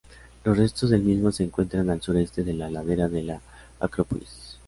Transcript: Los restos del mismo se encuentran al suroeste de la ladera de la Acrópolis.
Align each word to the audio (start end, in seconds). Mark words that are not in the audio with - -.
Los 0.43 0.57
restos 0.57 0.89
del 0.89 1.03
mismo 1.03 1.31
se 1.31 1.43
encuentran 1.43 1.91
al 1.91 2.01
suroeste 2.01 2.43
de 2.43 2.53
la 2.53 2.71
ladera 2.71 3.07
de 3.07 3.21
la 3.21 3.41
Acrópolis. 3.79 4.57